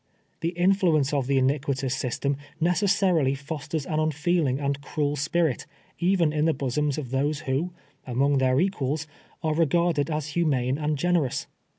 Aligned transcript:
The 0.39 0.55
influ 0.57 0.97
ence 0.97 1.13
of 1.13 1.27
the 1.27 1.37
iniquitous 1.37 1.95
system 1.95 2.35
necessarily 2.59 3.35
fosters 3.35 3.85
an 3.85 3.99
unfeeling 3.99 4.59
and 4.59 4.81
cruel 4.81 5.15
spirit, 5.15 5.67
even 5.99 6.33
in 6.33 6.45
the 6.45 6.55
bosoms 6.55 6.97
of 6.97 7.11
those 7.11 7.41
who, 7.41 7.69
among 8.07 8.39
their 8.39 8.59
equals, 8.59 9.05
are 9.43 9.53
regarded 9.53 10.09
as 10.09 10.29
humane 10.29 10.79
and 10.79 10.97
generous. 10.97 11.45